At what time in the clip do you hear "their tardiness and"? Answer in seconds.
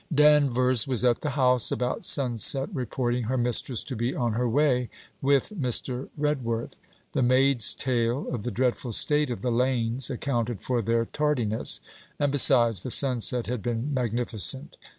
10.81-12.31